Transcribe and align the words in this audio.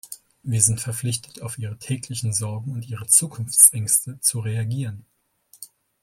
Wir 0.41 0.63
sind 0.63 0.81
verpflichtet, 0.81 1.43
auf 1.43 1.59
ihre 1.59 1.77
täglichen 1.77 2.33
Sorgen 2.33 2.71
und 2.71 2.89
ihre 2.89 3.05
Zukunftsängste 3.05 4.19
zu 4.19 4.39
reagieren. 4.39 5.05